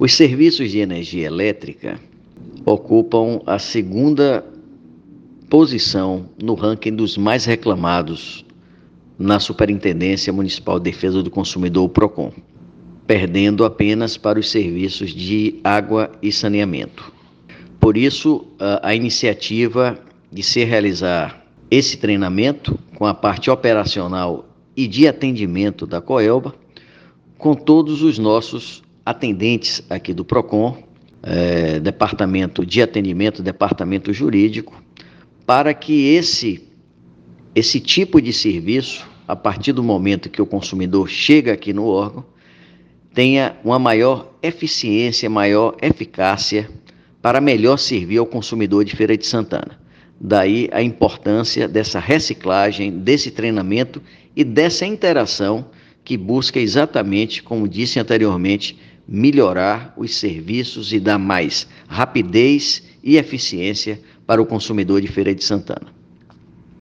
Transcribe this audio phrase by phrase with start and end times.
[0.00, 2.00] Os serviços de energia elétrica
[2.64, 4.42] ocupam a segunda
[5.50, 8.42] posição no ranking dos mais reclamados
[9.18, 12.32] na Superintendência Municipal de Defesa do Consumidor, PROCON,
[13.06, 17.12] perdendo apenas para os serviços de água e saneamento.
[17.78, 19.98] Por isso, a iniciativa
[20.32, 26.54] de se realizar esse treinamento com a parte operacional e de atendimento da Coelba,
[27.36, 30.76] com todos os nossos atendentes aqui do PROCON,
[31.22, 34.82] é, departamento de atendimento, departamento jurídico,
[35.44, 36.62] para que esse,
[37.54, 42.24] esse tipo de serviço, a partir do momento que o consumidor chega aqui no órgão,
[43.12, 46.70] tenha uma maior eficiência, maior eficácia
[47.20, 49.78] para melhor servir ao consumidor de Feira de Santana.
[50.20, 54.02] Daí a importância dessa reciclagem, desse treinamento
[54.36, 55.66] e dessa interação
[56.04, 58.78] que busca exatamente, como disse anteriormente,
[59.10, 65.42] melhorar os serviços e dar mais rapidez e eficiência para o consumidor de Feira de
[65.42, 65.99] Santana.